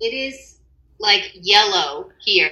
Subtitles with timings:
[0.00, 0.58] It is
[0.98, 2.50] like yellow here.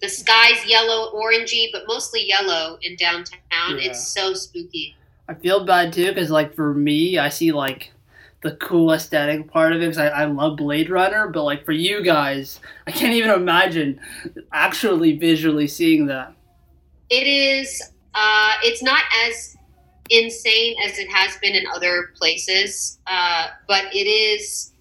[0.00, 3.40] The sky's yellow, orangey, but mostly yellow in downtown.
[3.70, 3.90] Yeah.
[3.90, 4.96] It's so spooky.
[5.28, 7.92] I feel bad too because like for me, I see like
[8.42, 11.72] the cool aesthetic part of it because I, I love Blade Runner, but like for
[11.72, 14.00] you guys, I can't even imagine
[14.52, 16.34] actually visually seeing that.
[17.10, 17.82] It is.
[18.14, 19.56] Uh, it's not as
[20.08, 24.72] insane as it has been in other places, uh, but it is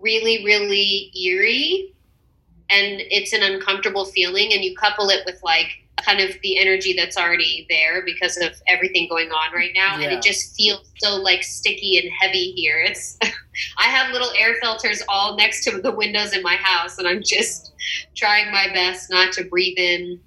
[0.00, 1.94] really, really eerie,
[2.70, 4.52] and it's an uncomfortable feeling.
[4.52, 5.68] And you couple it with like
[6.04, 10.04] kind of the energy that's already there because of everything going on right now, and
[10.04, 12.80] it just feels so like sticky and heavy here.
[12.80, 13.18] It's.
[13.78, 17.22] I have little air filters all next to the windows in my house, and I'm
[17.22, 17.72] just
[18.16, 20.18] trying my best not to breathe in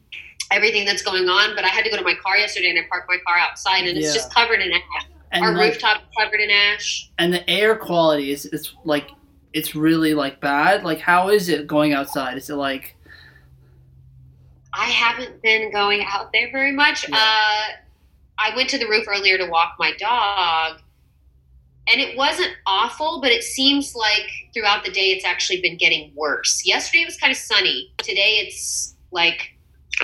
[0.51, 1.55] everything that's going on.
[1.55, 3.87] But I had to go to my car yesterday and I parked my car outside
[3.87, 4.03] and Yeah.
[4.05, 5.07] it's just covered in ash.
[5.31, 7.09] And Our like, rooftop is covered in ash.
[7.17, 9.07] and the air quality is it's like
[9.53, 10.83] it's really like bad.
[10.83, 12.37] Like how is it going outside?
[12.37, 12.95] Is it like
[14.73, 17.07] I haven't been going out there very much.
[17.07, 17.15] Yeah.
[17.15, 17.75] Uh,
[18.39, 20.79] I went to the roof earlier to walk my dog.
[21.87, 26.13] And it wasn't awful, but it seems like throughout the day it's actually been getting
[26.15, 26.65] worse.
[26.65, 27.91] Yesterday it was kind of sunny.
[27.97, 29.51] Today it's like,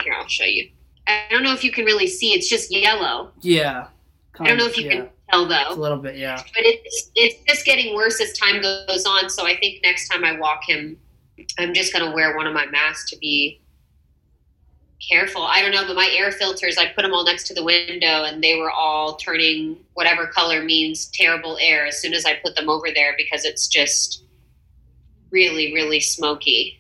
[0.04, 0.70] here, I'll show you.
[1.08, 2.34] I don't know if you can really see.
[2.34, 3.32] It's just yellow.
[3.42, 3.88] yeah?
[4.40, 4.92] I don't know if you yeah.
[4.92, 5.56] can tell though.
[5.56, 6.38] It's a little bit, yeah.
[6.38, 9.30] but it's it's just getting worse as time goes on.
[9.30, 10.98] So I think next time I walk him,
[11.58, 13.62] I'm just going to wear one of my masks to be
[15.08, 15.44] careful.
[15.44, 18.24] I don't know, but my air filters, I put them all next to the window,
[18.26, 22.56] and they were all turning whatever color means terrible air as soon as I put
[22.56, 24.24] them over there because it's just
[25.32, 26.80] really really smoky.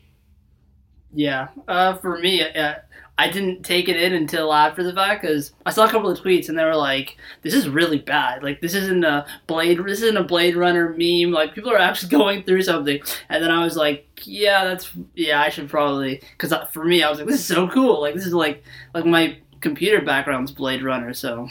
[1.12, 2.76] Yeah, uh, for me, uh,
[3.20, 6.20] I didn't take it in until after the fact because I saw a couple of
[6.20, 8.44] tweets and they were like, "This is really bad.
[8.44, 9.84] Like this isn't a Blade.
[9.86, 11.32] This isn't a Blade Runner meme.
[11.32, 15.42] Like people are actually going through something." And then I was like, "Yeah, that's yeah.
[15.42, 18.02] I should probably because for me, I was like, this is so cool.
[18.02, 21.14] Like this is like like my computer background's Blade Runner.
[21.14, 21.50] So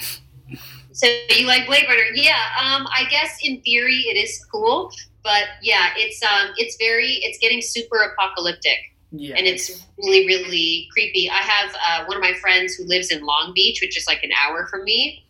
[0.99, 2.03] So you like Blade Runner?
[2.15, 2.43] Yeah.
[2.61, 4.91] Um, I guess in theory it is cool,
[5.23, 8.79] but yeah, it's um, it's very, it's getting super apocalyptic.
[9.11, 13.11] Yeah, and it's really really creepy i have uh, one of my friends who lives
[13.11, 15.25] in long beach which is like an hour from me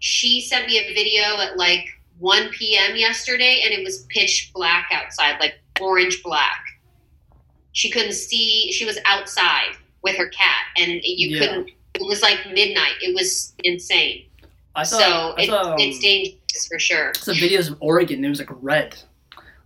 [0.00, 1.86] she sent me a video at like
[2.18, 6.62] 1 p.m yesterday and it was pitch black outside like orange black
[7.72, 9.72] she couldn't see she was outside
[10.02, 11.46] with her cat and you Yeah.
[11.46, 14.24] couldn't it was like midnight it was insane
[14.74, 18.24] I saw so I it, um, it's dangerous for sure some videos of Oregon.
[18.24, 18.96] It was like red,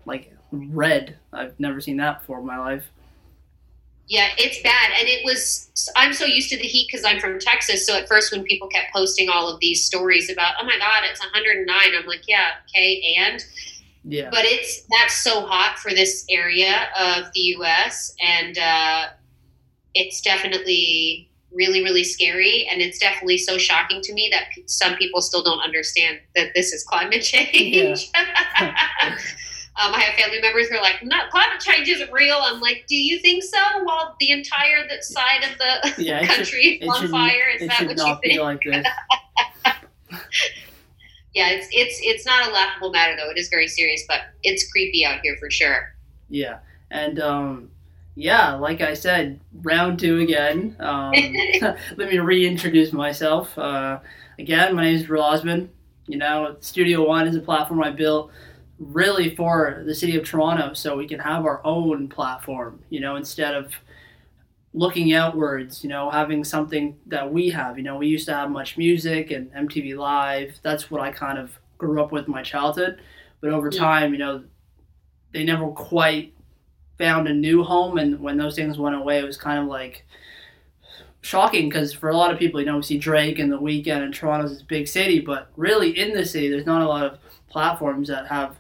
[0.07, 1.19] like red.
[1.33, 2.85] I've never seen that before in my life.
[4.07, 4.91] Yeah, it's bad.
[4.99, 7.87] And it was, I'm so used to the heat because I'm from Texas.
[7.87, 11.05] So at first, when people kept posting all of these stories about, oh my God,
[11.11, 11.67] it's 109,
[11.99, 13.45] I'm like, yeah, okay, and.
[14.07, 14.29] Yeah.
[14.31, 18.15] But it's, that's so hot for this area of the US.
[18.21, 19.07] And uh,
[19.95, 22.69] it's definitely really, really scary.
[22.71, 26.49] And it's definitely so shocking to me that p- some people still don't understand that
[26.55, 28.11] this is climate change.
[29.77, 32.85] Um, I have family members who are like, "No, climate change isn't real." I'm like,
[32.89, 36.85] "Do you think so?" While the entire that side of the yeah, should, country it
[36.85, 38.41] is on should- fire, is that should what you think?
[38.41, 38.87] like this.
[41.35, 43.29] Yeah, it's it's it's not a laughable matter though.
[43.29, 45.93] It is very serious, but it's creepy out here for sure.
[46.31, 46.59] Yeah,
[46.93, 47.71] and um,
[48.15, 50.77] yeah, like I said, round two again.
[50.79, 51.13] Um,
[51.97, 53.59] let me reintroduce myself.
[53.59, 53.99] Uh,
[54.39, 55.71] again, my name is Drew Osmond.
[56.07, 58.31] You know, Studio One is a platform I built
[58.93, 62.81] really for the city of Toronto, so we can have our own platform.
[62.91, 63.73] You know, instead of
[64.77, 67.79] looking outwards, you know, having something that we have.
[67.79, 70.59] You know, we used to have MuchMusic and MTV Live.
[70.63, 73.01] That's what I kind of grew up with in my childhood.
[73.41, 73.79] But over Yeah.
[73.79, 74.43] time, you know,
[75.33, 76.35] they never quite
[76.99, 77.99] found a new home.
[77.99, 80.05] And when those things went away, it was kind of like
[81.21, 84.03] shocking because for a lot of people, you know, we see Drake and The Weeknd
[84.03, 87.19] and Toronto's this big city, but really in the city, there's not a lot of
[87.49, 88.57] platforms that have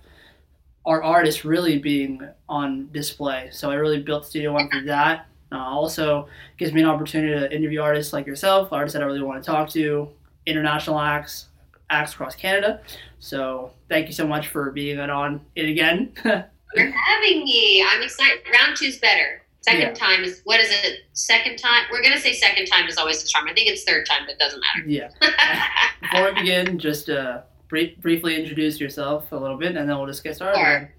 [0.86, 3.48] our artists really being on display.
[3.52, 5.26] So I really built Studio One for that.
[5.52, 6.28] Uh, also
[6.58, 9.46] gives me an opportunity to interview artists like yourself, artists that I really want to
[9.50, 10.08] talk to,
[10.46, 11.46] international acts,
[11.90, 12.80] acts across Canada.
[13.20, 16.12] So thank you so much for being on it again.
[16.24, 17.86] You're having me.
[17.88, 18.40] I'm excited.
[18.52, 19.42] Round two's better.
[19.60, 19.94] Second Yeah.
[19.94, 21.00] time is what is it?
[21.12, 21.84] Second time.
[21.90, 23.46] We're gonna say second time is always the charm.
[23.48, 24.88] I think it's third time, but it doesn't matter.
[24.88, 25.08] yeah.
[26.02, 27.42] Before we begin, just uh,
[27.74, 30.56] brief, briefly introduce yourself a little bit, and then we'll just get started.
[30.56, 30.94] Sure.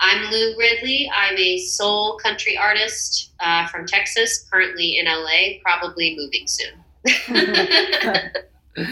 [0.00, 1.10] I'm Lou Ridley.
[1.16, 6.84] I'm a soul country artist uh, from Texas, currently in LA, probably moving soon.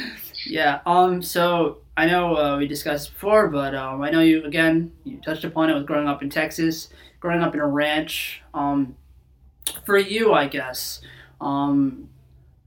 [0.47, 0.81] yeah.
[0.87, 1.21] Um.
[1.21, 4.91] So I know uh, we discussed before, but um, I know you again.
[5.05, 6.89] You touched upon it with growing up in Texas,
[7.21, 8.41] growing up in a ranch.
[8.55, 8.97] Um,
[9.85, 11.03] for you, I guess,
[11.43, 12.09] um,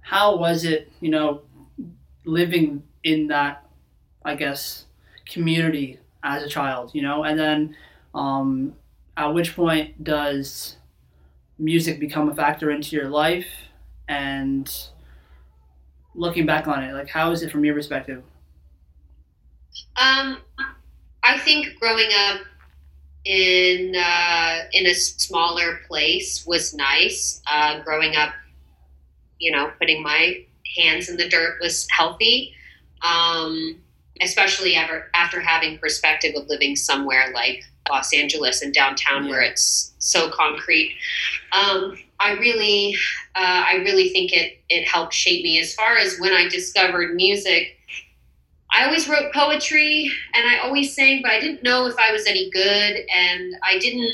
[0.01, 0.91] how was it?
[0.99, 1.41] You know,
[2.25, 3.64] living in that,
[4.25, 4.85] I guess,
[5.25, 6.91] community as a child.
[6.93, 7.75] You know, and then
[8.13, 8.73] um,
[9.15, 10.75] at which point does
[11.57, 13.47] music become a factor into your life?
[14.07, 14.71] And
[16.13, 18.23] looking back on it, like how is it from your perspective?
[19.97, 20.37] Um,
[21.23, 22.41] I think growing up
[23.25, 27.41] in uh, in a smaller place was nice.
[27.49, 28.33] Uh, growing up,
[29.39, 30.45] you know, putting my
[30.77, 32.53] hands in the dirt was healthy.
[33.01, 33.81] Um,
[34.21, 39.93] especially ever after having perspective of living somewhere like Los Angeles and downtown where it's
[39.99, 40.95] so concrete.
[41.51, 42.95] Um, I really,
[43.35, 45.59] uh, I really think it it helped shape me.
[45.59, 47.77] As far as when I discovered music,
[48.71, 52.25] I always wrote poetry and I always sang, but I didn't know if I was
[52.25, 54.11] any good, and I didn't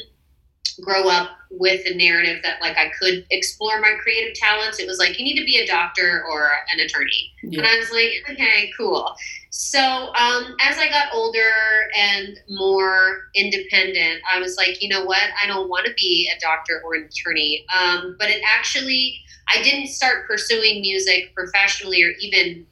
[0.80, 4.80] grow up with a narrative that like I could explore my creative talents.
[4.80, 7.60] It was like you need to be a doctor or an attorney, yeah.
[7.60, 9.16] and I was like, okay, cool.
[9.52, 9.80] So
[10.16, 11.52] um, as I got older
[11.98, 15.24] and more independent, I was like, you know what?
[15.42, 17.66] I don't want to be a doctor or an attorney.
[17.78, 19.20] Um, but it actually,
[19.54, 22.66] I didn't start pursuing music professionally or even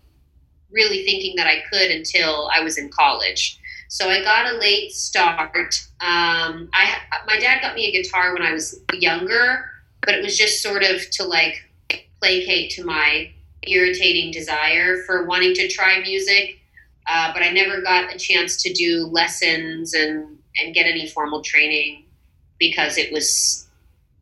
[0.71, 3.58] really thinking that I could until I was in college.
[3.89, 5.75] So I got a late start.
[5.99, 9.65] Um, I my dad got me a guitar when I was younger,
[10.01, 11.65] but it was just sort of to like
[12.19, 13.31] placate to my
[13.63, 16.59] irritating desire for wanting to try music
[17.09, 21.41] uh, but I never got a chance to do lessons and and get any formal
[21.41, 22.05] training
[22.59, 23.67] because it was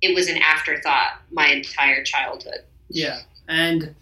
[0.02, 2.62] it was an afterthought my entire childhood.
[2.90, 3.94] Yeah, and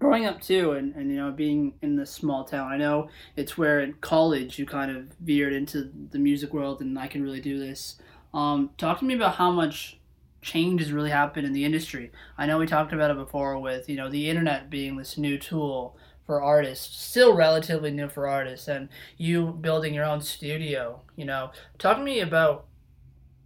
[0.00, 3.56] growing up too, and, and you know being in this small town, I know it's
[3.56, 7.40] where in college you kind of veered into the music world, and I can really
[7.40, 7.96] do this.
[8.34, 10.00] Um, talk to me about how much
[10.42, 12.10] change has really happened in the industry.
[12.38, 15.38] I know we talked about it before with you know the internet being this new
[15.38, 18.88] tool for artists, still relatively new for artists, and
[19.18, 21.02] you building your own studio.
[21.14, 22.66] You know, talk to me about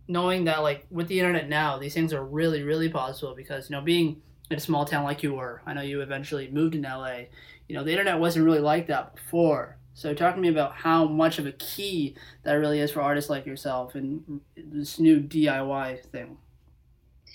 [0.07, 3.75] knowing that like with the internet now, these things are really really possible because you
[3.75, 6.83] know being in a small town like you were, I know you eventually moved in
[6.83, 7.25] LA.
[7.69, 9.79] You know, the internet wasn't really like that before.
[9.95, 13.31] So talk to me about how much of a key that really is for artists
[13.31, 16.37] like yourself and this new DIY thing.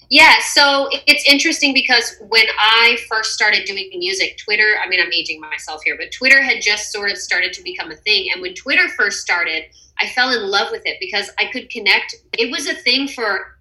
[0.10, 5.14] Yeah, so it's interesting because when I first started doing music, Twitter, I mean, I'm
[5.14, 8.30] aging myself here, but Twitter had just sort of started to become a thing.
[8.34, 9.66] And when Twitter first started,
[10.02, 12.16] I fell in love with it because I could connect.
[12.38, 13.59] It was a thing for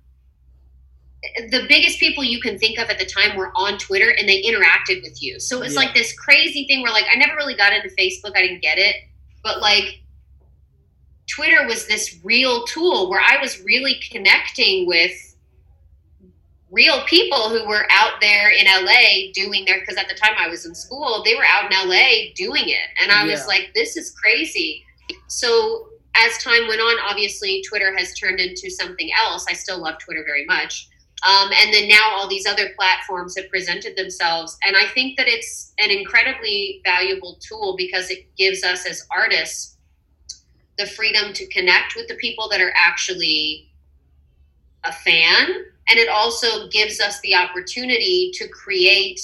[1.50, 4.42] the biggest people you can think of at the time were on Twitter and they
[4.42, 5.40] interacted with you.
[5.40, 5.80] So it's yeah.
[5.80, 8.78] like this crazy thing where, like, I never really got into Facebook, I didn't get
[8.78, 8.96] it.
[9.42, 10.00] But, like,
[11.28, 15.12] Twitter was this real tool where I was really connecting with
[16.70, 20.48] real people who were out there in LA doing their because at the time I
[20.48, 22.88] was in school, they were out in LA doing it.
[23.02, 23.32] And I yeah.
[23.32, 24.84] was like, this is crazy.
[25.28, 29.46] So as time went on, obviously Twitter has turned into something else.
[29.48, 30.88] I still love Twitter very much.
[31.26, 34.56] Um, and then now all these other platforms have presented themselves.
[34.64, 39.76] And I think that it's an incredibly valuable tool because it gives us as artists
[40.78, 43.68] the freedom to connect with the people that are actually
[44.84, 49.20] a fan and it also gives us the opportunity to create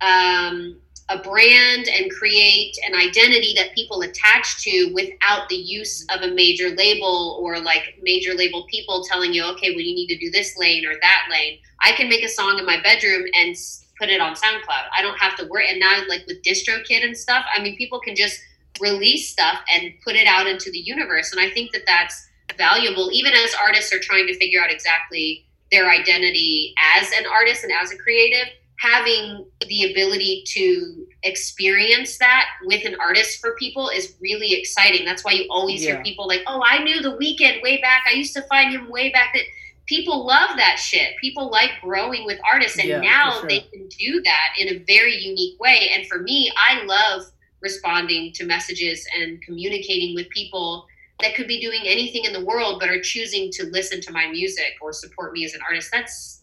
[0.00, 0.76] um,
[1.08, 6.34] a brand and create an identity that people attach to without the use of a
[6.34, 10.30] major label or like major label people telling you okay well you need to do
[10.30, 11.58] this lane or that lane.
[11.80, 13.56] I can make a song in my bedroom and
[13.98, 14.86] put it on soundcloud.
[14.96, 18.00] I don't have to worry and now like with distrokid and stuff i mean people
[18.00, 18.38] can just
[18.80, 23.10] release stuff and put it out into the universe and i think that that's valuable
[23.12, 27.72] even as artists are trying to figure out exactly their identity as an artist and
[27.72, 28.48] as a creative
[28.82, 35.04] having the ability to experience that with an artist for people is really exciting.
[35.04, 35.94] That's why you always yeah.
[35.94, 38.04] hear people like oh i knew the Weeknd way back.
[38.10, 39.44] I used to find him way back that
[39.86, 41.16] people love that shit.
[41.20, 43.48] People like growing with artists and yeah, now sure.
[43.48, 45.90] they can do that in a very unique way.
[45.94, 50.84] And for me i love responding to messages and communicating with people
[51.20, 54.26] that could be doing anything in the world but are choosing to listen to my
[54.26, 55.88] music or support me as an artist.
[55.92, 56.41] That's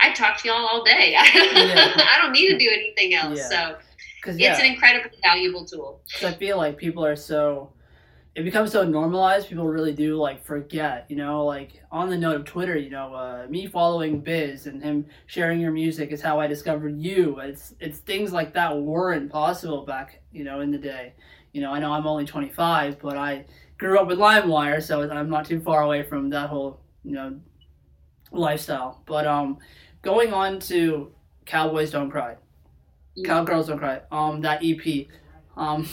[0.00, 1.16] i talk to y'all all day.
[1.18, 3.38] I don't need to do anything else.
[3.38, 3.48] Yeah.
[3.48, 4.52] so yeah.
[4.52, 6.00] it's an incredibly valuable tool.
[6.22, 7.72] I feel like people are so
[8.34, 11.44] it becomes so normalized people really do like forget you know?
[11.44, 15.58] Like on the note of twitter you know uh, me following biz and him sharing
[15.60, 17.38] your music is how i discovered you.
[17.40, 21.14] It's it's things like that weren't possible back you know in the day.
[21.52, 23.46] You know, I know I'm only 25, but I
[23.78, 27.40] grew up with LimeWire, so I'm not too far away from that whole, you know,
[28.32, 29.02] lifestyle.
[29.06, 29.58] But um,
[30.02, 31.12] going on to
[31.44, 32.36] Cowboys Don't Cry,
[33.24, 35.06] Cowgirls Don't Cry, um, that EP,
[35.56, 35.88] um,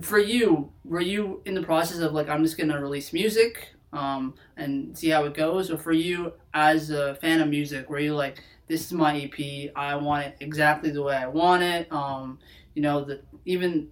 [0.00, 4.34] for you, were you in the process of like I'm just gonna release music, um,
[4.56, 8.14] and see how it goes, or for you as a fan of music, were you
[8.14, 12.38] like this is my EP, I want it exactly the way I want it, um,
[12.74, 13.88] you know, the even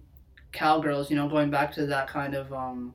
[0.51, 2.93] cowgirls, you know, going back to that kind of um,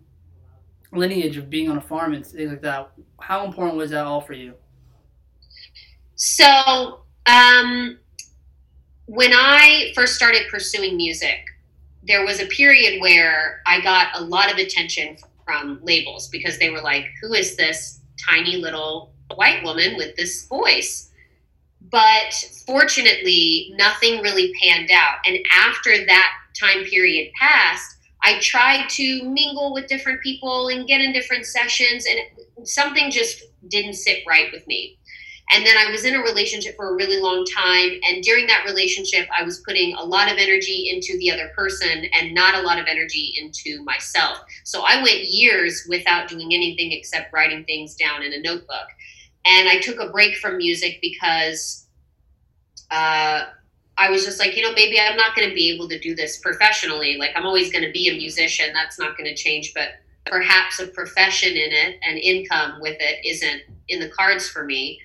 [0.92, 2.90] lineage of being on a farm and things like that.
[3.20, 4.54] How important was that all for you?
[6.16, 7.98] So, um,
[9.06, 11.44] when I first started pursuing music,
[12.02, 16.70] there was a period where I got a lot of attention from labels because they
[16.70, 21.10] were like, who is this tiny little white woman with this voice?
[21.90, 22.32] But
[22.66, 25.18] fortunately, nothing really panned out.
[25.26, 31.00] And after that time period passed, I tried to mingle with different people and get
[31.00, 34.98] in different sessions, and something just didn't sit right with me.
[35.52, 37.98] And then I was in a relationship for a really long time.
[38.08, 42.04] And during that relationship, I was putting a lot of energy into the other person
[42.16, 44.38] and not a lot of energy into myself.
[44.64, 48.86] So I went years without doing anything except writing things down in a notebook.
[49.44, 51.88] And I took a break from music because
[52.92, 53.46] uh,
[54.00, 56.14] I was just like, you know, maybe I'm not going to be able to do
[56.14, 57.18] this professionally.
[57.18, 58.72] Like, I'm always going to be a musician.
[58.72, 59.74] That's not going to change.
[59.74, 59.90] But
[60.24, 64.98] perhaps a profession in it and income with it isn't in the cards for me,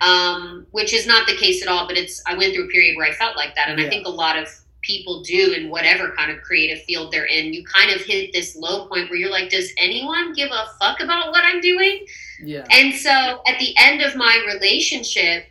[0.00, 1.88] um, which is not the case at all.
[1.88, 3.68] But it's, I went through a period where I felt like that.
[3.68, 3.86] And yeah.
[3.86, 4.48] I think a lot of
[4.82, 7.52] people do in whatever kind of creative field they're in.
[7.52, 11.00] You kind of hit this low point where you're like, does anyone give a fuck
[11.00, 12.06] about what I'm doing?
[12.40, 12.64] Yeah.
[12.70, 15.46] And so at the end of my relationship,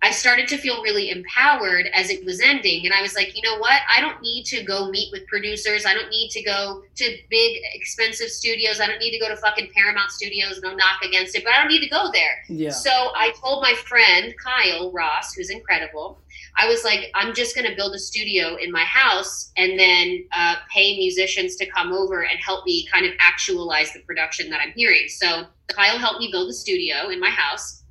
[0.00, 2.84] I started to feel really empowered as it was ending.
[2.84, 3.80] And I was like, you know what?
[3.92, 5.86] I don't need to go meet with producers.
[5.86, 8.80] I don't need to go to big, expensive studios.
[8.80, 10.60] I don't need to go to fucking Paramount Studios.
[10.62, 12.44] No knock against it, but I don't need to go there.
[12.48, 12.70] Yeah.
[12.70, 16.20] So I told my friend, Kyle Ross, who's incredible,
[16.56, 20.24] I was like, I'm just going to build a studio in my house and then
[20.32, 24.60] uh, pay musicians to come over and help me kind of actualize the production that
[24.60, 25.08] I'm hearing.
[25.08, 27.82] So Kyle helped me build a studio in my house.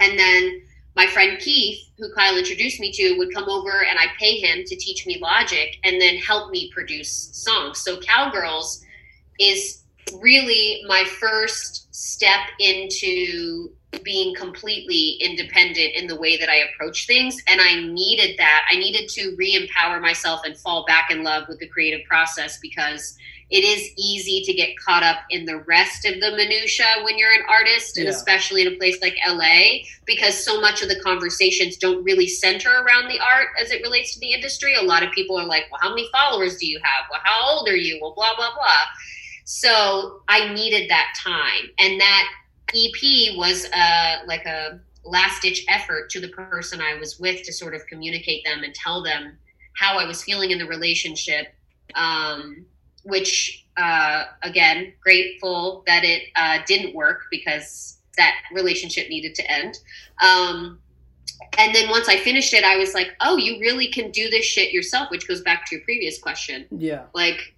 [0.00, 0.62] And then
[0.96, 4.64] my friend Keith, who Kyle introduced me to, would come over and I pay him
[4.64, 7.80] to teach me logic and then help me produce songs.
[7.80, 8.84] So Cowgirls
[9.40, 9.84] is
[10.20, 13.70] really my first step into
[14.02, 17.40] being completely independent in the way that I approach things.
[17.48, 18.64] And I needed that.
[18.70, 22.58] I needed to re empower myself and fall back in love with the creative process
[22.60, 23.16] because
[23.54, 27.30] it is easy to get caught up in the rest of the minutia when you're
[27.30, 31.76] an artist and especially in a place like LA because so much of the conversations
[31.76, 34.74] don't really center around the art as it relates to the industry.
[34.74, 37.04] A lot of people are like, "Well, how many followers do you have?
[37.08, 38.00] Well, how old are you?
[38.02, 38.84] Well, blah blah blah."
[39.44, 42.28] So, I needed that time and that
[42.74, 47.52] EP was uh like a last ditch effort to the person I was with to
[47.52, 49.38] sort of communicate them and tell them
[49.74, 51.54] how I was feeling in the relationship
[51.94, 52.66] um
[53.04, 59.78] which uh, again, grateful that it uh, didn't work because that relationship needed to end.
[60.22, 60.78] Um,
[61.58, 64.44] and then once I finished it, I was like, oh, you really can do this
[64.44, 66.66] shit yourself, which goes back to your previous question.
[66.70, 67.02] Yeah.
[67.14, 67.54] Like,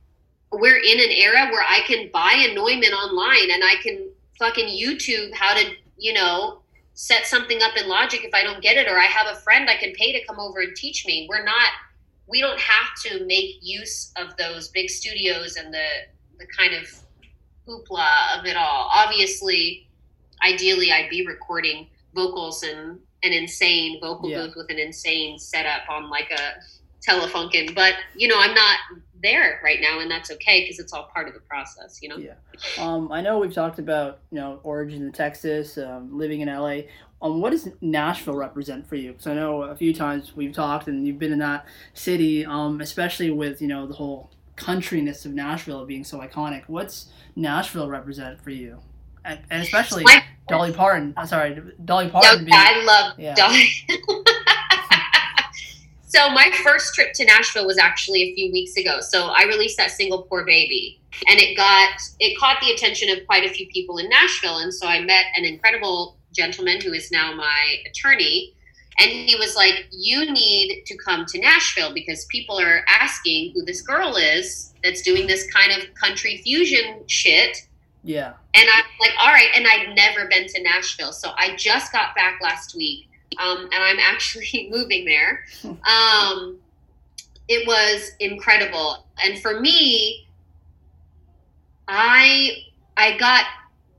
[0.52, 4.68] we're in an era where I can buy a Neumann online and I can fucking
[4.68, 6.60] YouTube how to, you know,
[6.94, 9.68] set something up in Logic if I don't get it, or I have a friend
[9.68, 11.26] I can pay to come over and teach me.
[11.28, 11.68] We're not
[12.28, 15.86] we don't have to make use of those big studios and the
[16.38, 16.86] the kind of
[17.66, 18.90] hoopla of it all.
[18.92, 19.88] Obviously,
[20.44, 24.42] ideally, I'd be recording vocals in an insane vocal yeah.
[24.42, 26.60] booth with an insane setup on like a
[27.06, 28.78] Telefunken, but you know, I'm not
[29.22, 32.00] there right now, and that's okay because it's all part of the process.
[32.02, 32.16] You know.
[32.16, 32.34] Yeah.
[32.78, 36.80] Um, I know we've talked about you know origin in Texas, um, living in LA.
[37.22, 39.12] Um, what does Nashville represent for you?
[39.12, 42.80] Because I know a few times we've talked, and you've been in that city, um,
[42.80, 46.64] especially with you know the whole countryness of Nashville being so iconic.
[46.66, 48.80] What's Nashville represent for you?
[49.24, 51.14] And, and especially My, Dolly Parton.
[51.16, 52.44] I'm sorry, Dolly Parton.
[52.44, 53.34] being, I love yeah.
[53.34, 53.68] Dolly.
[56.06, 59.00] so my first trip to Nashville was actually a few weeks ago.
[59.00, 63.26] So I released that single "Poor Baby," and it got it caught the attention of
[63.26, 64.58] quite a few people in Nashville.
[64.58, 68.54] And so I met an incredible gentleman who is now my attorney.
[68.98, 73.64] And he was like, You need to come to Nashville because people are asking who
[73.64, 77.66] this girl is that's doing this kind of country fusion shit.
[78.04, 78.34] Yeah.
[78.54, 79.48] And I'm like, All right.
[79.54, 81.12] And I'd never been to Nashville.
[81.12, 83.08] So I just got back last week.
[83.38, 85.44] Um, and I'm actually moving there.
[85.86, 86.58] Um,
[87.48, 89.06] it was incredible.
[89.22, 90.26] And for me,
[91.86, 92.64] I
[92.96, 93.44] I got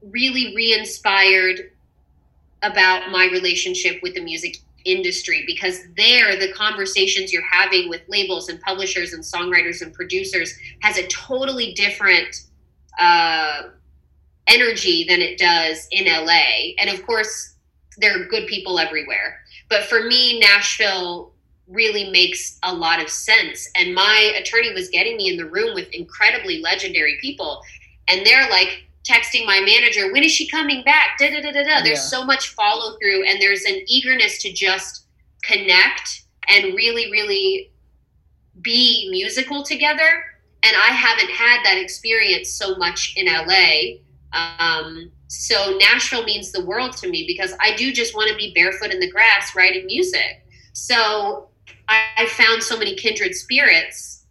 [0.01, 1.71] really re-inspired
[2.63, 8.47] about my relationship with the music industry because there the conversations you're having with labels
[8.49, 12.45] and publishers and songwriters and producers has a totally different
[12.99, 13.63] uh,
[14.47, 16.73] energy than it does in LA.
[16.79, 17.55] And of course,
[17.97, 19.39] there are good people everywhere.
[19.69, 21.33] But for me, Nashville
[21.67, 23.69] really makes a lot of sense.
[23.75, 27.61] And my attorney was getting me in the room with incredibly legendary people.
[28.07, 31.17] And they're like texting my manager, when is she coming back?
[31.19, 31.83] Da, da, da, da, da.
[31.83, 32.19] There's yeah.
[32.19, 35.05] so much follow through and there's an eagerness to just
[35.43, 37.71] connect and really, really
[38.61, 40.23] be musical together.
[40.63, 43.99] And I haven't had that experience so much in LA.
[44.33, 48.53] Um, so Nashville means the world to me because I do just want to be
[48.53, 50.45] barefoot in the grass writing music.
[50.73, 51.49] So
[51.87, 54.25] I, I found so many kindred spirits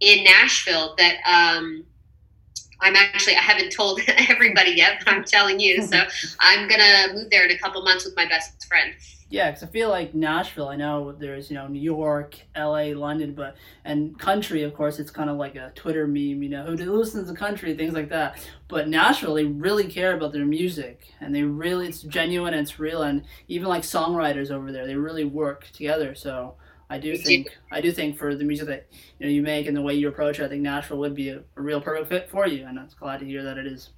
[0.00, 1.84] in Nashville that um,
[2.80, 5.82] I'm actually I haven't told everybody yet, but I'm telling you.
[5.82, 6.02] So
[6.40, 8.94] I'm gonna move there in a couple months with my best friend.
[9.30, 10.68] Yeah, because I feel like Nashville.
[10.68, 15.10] I know there's you know New York, L.A., London, but and country, of course, it's
[15.10, 16.42] kind of like a Twitter meme.
[16.42, 18.48] You know, who listens to country, things like that.
[18.68, 22.78] But Nashville, they really care about their music, and they really it's genuine and it's
[22.78, 23.02] real.
[23.02, 26.14] And even like songwriters over there, they really work together.
[26.14, 26.54] So
[26.90, 28.86] I do think I do think for the music that
[29.18, 31.30] you know you make and the way you approach it, I think Nashville would be
[31.30, 33.90] a, a real perfect fit for you, and I'm glad to hear that it is.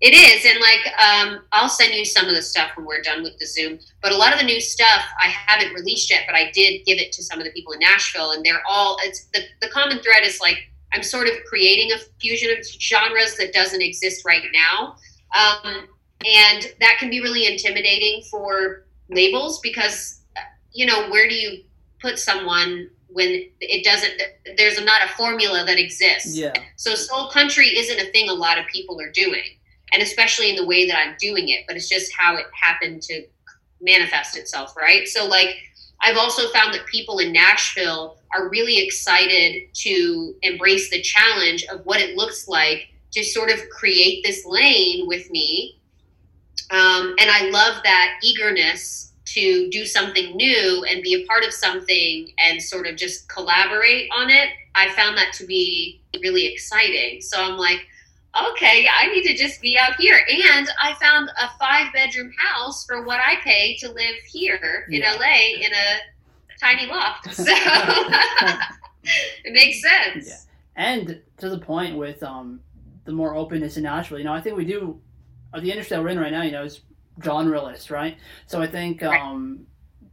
[0.00, 3.22] It is, and like um, I'll send you some of the stuff when we're done
[3.22, 3.78] with the Zoom.
[4.02, 6.98] But a lot of the new stuff I haven't released yet, but I did give
[6.98, 8.98] it to some of the people in Nashville, and they're all.
[9.02, 10.58] It's the the common thread is like
[10.94, 14.96] I'm sort of creating a fusion of genres that doesn't exist right now,
[15.36, 15.88] um,
[16.24, 20.22] and that can be really intimidating for labels because
[20.76, 21.62] you know where do you
[22.00, 24.12] put someone when it doesn't
[24.56, 28.58] there's not a formula that exists yeah so soul country isn't a thing a lot
[28.58, 29.56] of people are doing
[29.92, 33.02] and especially in the way that I'm doing it, but it's just how it happened
[33.02, 33.24] to
[33.80, 35.06] manifest itself, right?
[35.06, 35.56] So, like,
[36.00, 41.84] I've also found that people in Nashville are really excited to embrace the challenge of
[41.86, 45.80] what it looks like to sort of create this lane with me.
[46.70, 51.52] Um, and I love that eagerness to do something new and be a part of
[51.52, 54.50] something and sort of just collaborate on it.
[54.74, 57.20] I found that to be really exciting.
[57.20, 57.86] So I'm like,
[58.50, 60.18] okay, I need to just be out here.
[60.28, 65.00] And I found a five bedroom house for what I pay to live here in
[65.00, 65.98] LA in a
[66.60, 67.26] tiny loft.
[67.32, 67.44] So
[69.44, 70.28] it makes sense.
[70.28, 70.36] Yeah.
[70.76, 72.60] And to the point with um,
[73.04, 75.00] the more openness in Nashville, you know, I think we do,
[75.52, 76.80] uh, the industry that we're in right now, you know, is
[77.20, 78.16] genreless, right?
[78.46, 79.66] So I think, um,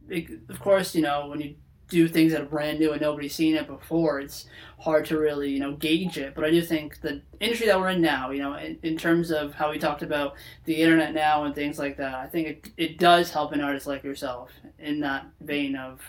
[0.08, 1.54] it, of course, you know, when you
[1.88, 4.46] do things that are brand new and nobody's seen it before, it's
[4.78, 6.34] hard to really, you know, gauge it.
[6.34, 9.30] But I do think the industry that we're in now, you know, in, in terms
[9.30, 12.70] of how we talked about the internet now and things like that, I think it,
[12.76, 16.00] it does help an artist like yourself in that vein of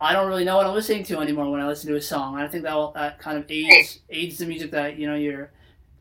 [0.00, 2.36] I don't really know what I'm listening to anymore when I listen to a song.
[2.36, 5.50] I think that will, that kind of aids aids the music that you know you're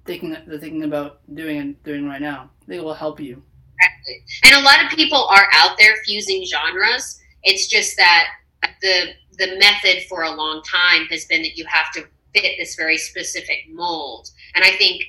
[0.06, 2.50] thinking the thinking about doing and doing right now.
[2.64, 3.44] I think it will help you.
[4.44, 8.28] And a lot of people are out there fusing genres it's just that
[8.82, 12.02] the the method for a long time has been that you have to
[12.34, 14.30] fit this very specific mold.
[14.56, 15.04] And I think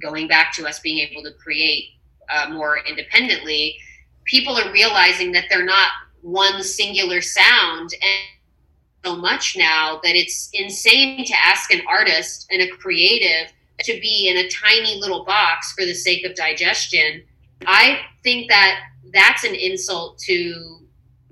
[0.00, 1.90] going back to us being able to create
[2.30, 3.76] uh, more independently,
[4.24, 5.88] people are realizing that they're not
[6.22, 12.62] one singular sound and so much now that it's insane to ask an artist and
[12.62, 17.22] a creative to be in a tiny little box for the sake of digestion.
[17.66, 18.80] I think that
[19.12, 20.78] that's an insult to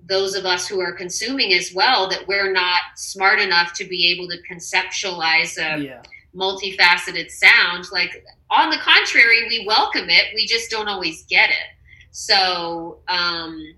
[0.09, 4.13] those of us who are consuming as well that we're not smart enough to be
[4.13, 6.03] able to conceptualize a yeah.
[6.35, 11.67] multifaceted sound like on the contrary we welcome it we just don't always get it
[12.13, 13.75] so um,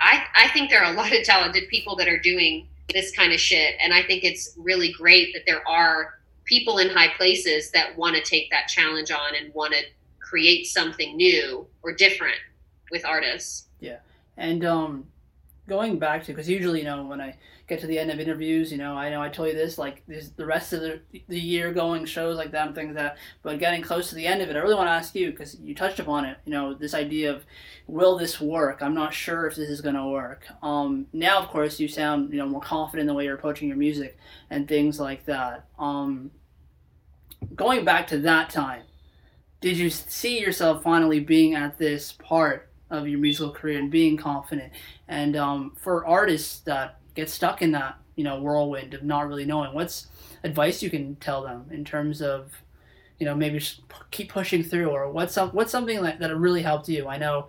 [0.00, 3.32] I, I think there are a lot of talented people that are doing this kind
[3.32, 7.70] of shit and i think it's really great that there are people in high places
[7.70, 9.80] that want to take that challenge on and want to
[10.30, 12.38] create something new or different
[12.92, 13.98] with artists yeah
[14.36, 15.04] and um,
[15.70, 17.36] going back to because usually you know when I
[17.68, 20.02] get to the end of interviews, you know I know I told you this like
[20.06, 23.18] the rest of the, the year going shows like that and things like that.
[23.42, 25.58] But getting close to the end of it, I really want to ask you because
[25.60, 26.38] you touched upon it.
[26.44, 27.44] You know this idea of
[27.86, 28.82] will this work?
[28.82, 30.46] I'm not sure if this is going to work.
[30.62, 33.68] Um, now of course you sound you know more confident in the way you're approaching
[33.68, 34.18] your music
[34.50, 35.66] and things like that.
[35.78, 36.32] Um,
[37.54, 38.82] going back to that time,
[39.60, 44.16] did you see yourself finally being at this part of your musical career and being
[44.16, 44.72] confident.
[45.08, 49.44] And um, for artists that get stuck in that you know whirlwind of not really
[49.44, 50.08] knowing what's
[50.44, 52.52] advice you can tell them in terms of
[53.18, 56.62] you know maybe just keep pushing through or what's some, what's something that, that really
[56.62, 57.48] helped you i know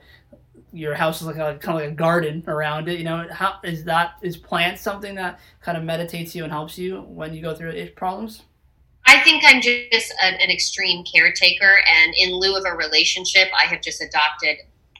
[0.71, 3.55] your house is like a, kind of like a garden around it you know how
[3.63, 7.41] is that is plants something that kind of meditates you and helps you when you
[7.41, 8.43] go through problems
[9.11, 13.65] I think I'm just an, an extreme caretaker, and in lieu of a relationship, I
[13.65, 14.59] have just adopted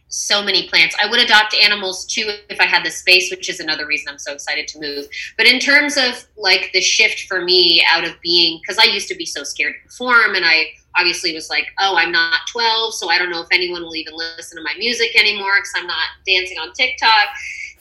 [0.09, 0.93] so many plants.
[1.01, 4.19] I would adopt animals too if I had the space, which is another reason I'm
[4.19, 5.07] so excited to move.
[5.37, 9.07] But in terms of like the shift for me out of being, because I used
[9.07, 10.65] to be so scared to perform, and I
[10.97, 14.13] obviously was like, oh, I'm not 12, so I don't know if anyone will even
[14.13, 17.29] listen to my music anymore because I'm not dancing on TikTok.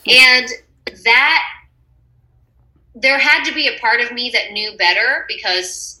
[0.07, 0.47] And
[1.03, 1.43] that
[2.95, 6.00] there had to be a part of me that knew better because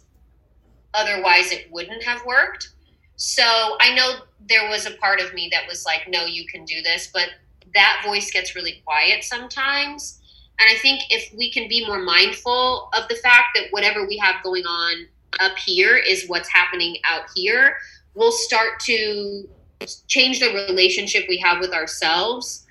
[0.93, 2.69] otherwise it wouldn't have worked.
[3.15, 3.43] So
[3.79, 6.81] I know there was a part of me that was like, no, you can do
[6.81, 7.29] this, but
[7.73, 10.19] that voice gets really quiet sometimes.
[10.59, 14.17] And I think if we can be more mindful of the fact that whatever we
[14.17, 15.07] have going on
[15.39, 17.77] up here is what's happening out here,
[18.13, 19.47] we'll start to
[20.07, 22.65] change the relationship we have with ourselves.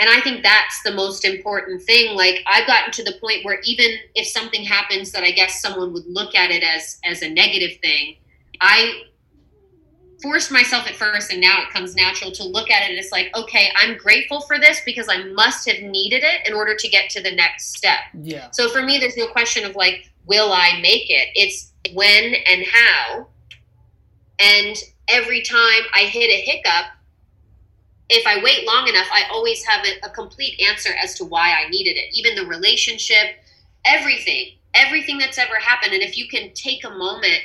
[0.00, 2.16] And I think that's the most important thing.
[2.16, 5.92] Like I've gotten to the point where even if something happens that I guess someone
[5.92, 8.16] would look at it as as a negative thing,
[8.62, 9.02] I
[10.22, 13.34] forced myself at first and now it comes natural to look at it as like
[13.34, 17.08] okay i'm grateful for this because i must have needed it in order to get
[17.08, 18.00] to the next step.
[18.20, 18.50] Yeah.
[18.50, 21.28] So for me there's no question of like will i make it?
[21.34, 23.28] It's when and how.
[24.38, 24.76] And
[25.08, 26.86] every time i hit a hiccup
[28.10, 31.52] if i wait long enough i always have a, a complete answer as to why
[31.52, 32.12] i needed it.
[32.12, 33.36] Even the relationship
[33.86, 35.94] everything everything that's ever happened.
[35.94, 37.40] And if you can take a moment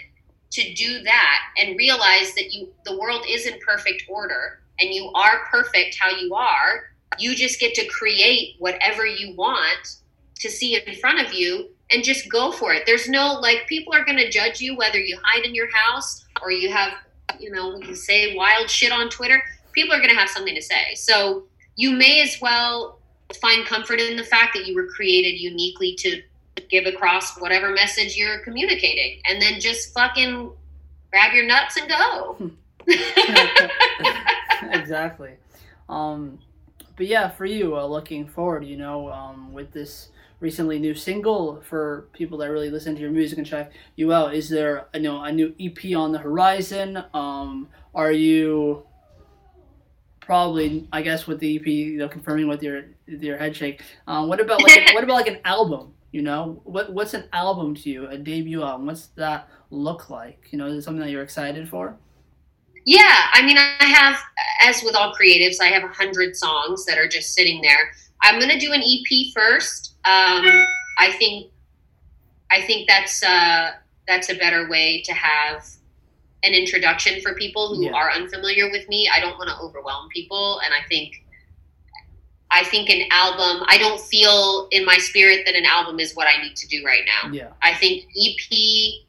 [0.51, 5.11] to do that and realize that you the world is in perfect order and you
[5.15, 9.97] are perfect how you are you just get to create whatever you want
[10.39, 12.83] to see in front of you and just go for it.
[12.85, 16.25] There's no like people are going to judge you whether you hide in your house
[16.41, 16.93] or you have
[17.39, 19.41] you know you say wild shit on twitter
[19.75, 20.95] people are going to have something to say.
[20.95, 21.43] So
[21.75, 22.99] you may as well
[23.41, 26.21] find comfort in the fact that you were created uniquely to
[26.69, 30.51] give across whatever message you're communicating and then just fucking
[31.11, 32.51] grab your nuts and go.
[34.71, 35.33] Exactly.
[35.89, 36.39] Um
[36.95, 40.09] but yeah for you uh, looking forward you know um with this
[40.39, 44.33] recently new single for people that really listen to your music and check you out
[44.33, 47.03] is there you know a new ep on the horizon?
[47.13, 48.85] Um are you
[50.25, 54.27] probably i guess with the ep you know confirming with your your head shake um,
[54.27, 57.89] what about like what about like an album you know, what what's an album to
[57.89, 58.85] you, a debut album?
[58.85, 60.47] What's that look like?
[60.49, 61.97] You know, is it something that you're excited for?
[62.85, 64.17] Yeah, I mean, I have,
[64.61, 67.91] as with all creatives, I have a hundred songs that are just sitting there.
[68.21, 69.95] I'm gonna do an EP first.
[70.05, 70.45] Um,
[70.99, 71.51] I think,
[72.49, 73.71] I think that's uh,
[74.07, 75.65] that's a better way to have
[76.45, 77.93] an introduction for people who yeah.
[77.93, 79.09] are unfamiliar with me.
[79.13, 81.25] I don't want to overwhelm people, and I think
[82.51, 86.27] I think an album, I don't feel in my spirit that an album is what
[86.27, 87.31] I need to do right now.
[87.31, 87.49] Yeah.
[87.61, 89.03] I think EP,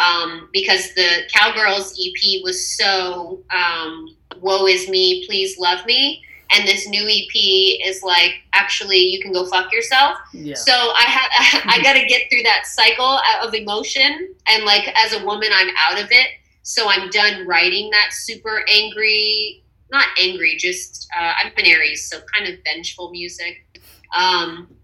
[0.00, 6.22] um, because the Cowgirls EP was so um, woe is me, please love me.
[6.54, 10.18] And this new EP is like, actually, you can go fuck yourself.
[10.34, 10.54] Yeah.
[10.54, 14.34] So I had, I got to get through that cycle of emotion.
[14.46, 16.28] And like, as a woman, I'm out of it.
[16.62, 22.20] So I'm done writing that super angry not angry, just uh, I'm an Aries, so
[22.34, 23.78] kind of vengeful music.
[24.16, 24.74] Um,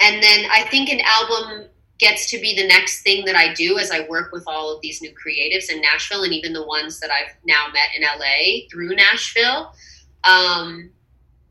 [0.00, 3.78] and then I think an album gets to be the next thing that I do
[3.78, 7.00] as I work with all of these new creatives in Nashville and even the ones
[7.00, 9.74] that I've now met in LA through Nashville.
[10.22, 10.90] Um,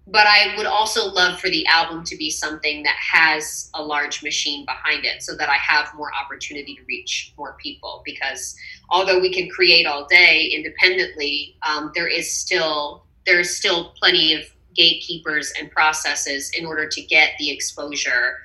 [0.07, 4.21] but I would also love for the album to be something that has a large
[4.21, 8.01] machine behind it so that I have more opportunity to reach more people.
[8.03, 8.55] Because
[8.89, 14.33] although we can create all day independently, um, there is still there is still plenty
[14.33, 14.43] of
[14.75, 18.39] gatekeepers and processes in order to get the exposure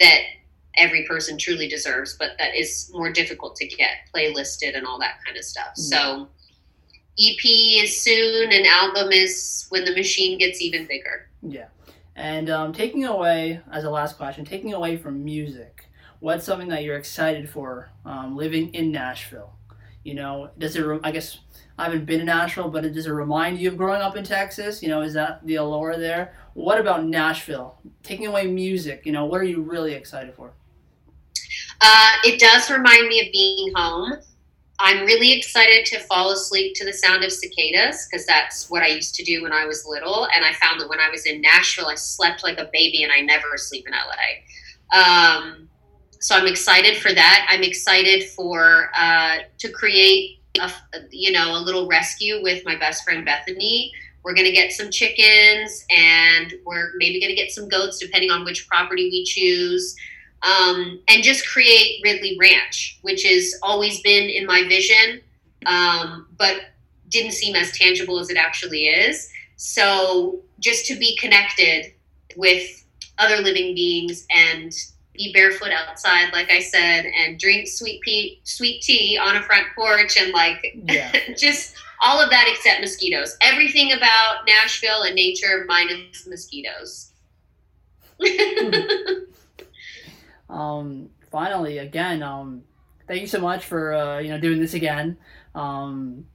[0.00, 0.18] that
[0.76, 5.18] every person truly deserves, but that is more difficult to get playlisted and all that
[5.24, 5.68] kind of stuff.
[5.68, 5.82] Mm-hmm.
[5.82, 6.28] So
[7.18, 11.28] EP is soon, and album is when the machine gets even bigger.
[11.42, 11.66] Yeah.
[12.14, 15.88] And um, taking away, as a last question, taking away from music,
[16.20, 19.52] what's something that you're excited for um, living in Nashville?
[20.02, 21.38] You know, does it, re- I guess,
[21.78, 24.82] I haven't been in Nashville, but does it remind you of growing up in Texas?
[24.82, 26.34] You know, is that the allure there?
[26.54, 27.78] What about Nashville?
[28.02, 30.52] Taking away music, you know, what are you really excited for?
[31.80, 34.14] Uh, it does remind me of being home.
[34.78, 38.88] I'm really excited to fall asleep to the sound of cicadas because that's what I
[38.88, 40.28] used to do when I was little.
[40.34, 43.10] And I found that when I was in Nashville, I slept like a baby and
[43.10, 44.98] I never sleep in LA.
[44.98, 45.68] Um,
[46.20, 47.46] so I'm excited for that.
[47.50, 50.70] I'm excited for uh, to create a
[51.10, 53.92] you know a little rescue with my best friend Bethany.
[54.22, 58.66] We're gonna get some chickens and we're maybe gonna get some goats depending on which
[58.68, 59.94] property we choose.
[60.42, 65.20] Um, and just create Ridley Ranch, which has always been in my vision,
[65.64, 66.60] um, but
[67.08, 69.30] didn't seem as tangible as it actually is.
[69.56, 71.92] So just to be connected
[72.36, 72.84] with
[73.18, 74.72] other living beings and
[75.14, 79.66] be barefoot outside, like I said, and drink sweet pea, sweet tea on a front
[79.74, 81.12] porch, and like yeah.
[81.38, 83.36] just all of that except mosquitoes.
[83.40, 87.12] Everything about Nashville and nature minus mosquitoes.
[90.48, 92.62] um, finally, again, um,
[93.06, 95.16] thank you so much for uh, you know doing this again.
[95.54, 96.26] Um,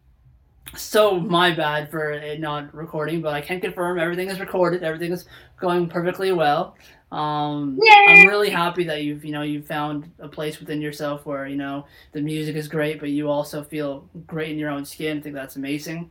[0.75, 4.83] so my bad for it not recording, but I can confirm everything is recorded.
[4.83, 5.25] Everything is
[5.59, 6.75] going perfectly well.
[7.11, 11.45] Um, I'm really happy that you've you know you found a place within yourself where
[11.45, 15.17] you know the music is great, but you also feel great in your own skin.
[15.17, 16.09] I think that's amazing.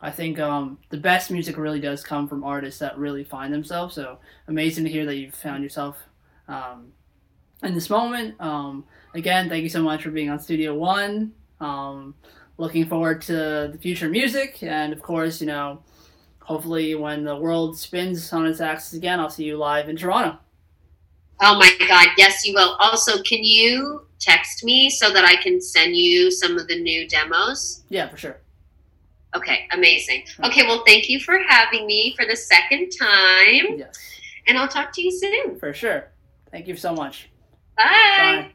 [0.00, 3.94] I think um, the best music really does come from artists that really find themselves.
[3.94, 5.98] So amazing to hear that you've found yourself
[6.46, 6.92] um,
[7.62, 8.40] in this moment.
[8.40, 11.32] Um, again, thank you so much for being on Studio One.
[11.60, 12.14] Um,
[12.56, 15.82] looking forward to the future music, and of course, you know,
[16.40, 20.38] hopefully when the world spins on its axis again, I'll see you live in Toronto.
[21.40, 22.76] Oh my God, yes, you will.
[22.80, 27.08] Also, can you text me so that I can send you some of the new
[27.08, 27.84] demos?
[27.88, 28.38] Yeah, for sure.
[29.36, 30.24] Okay, amazing.
[30.42, 33.78] Okay, well, thank you for having me for the second time.
[33.78, 33.96] Yes.
[34.46, 35.58] And I'll talk to you soon.
[35.58, 36.10] For sure.
[36.50, 37.28] Thank you so much.
[37.78, 37.84] Bye.
[38.18, 38.52] Bye.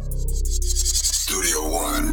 [0.00, 2.11] Studio One.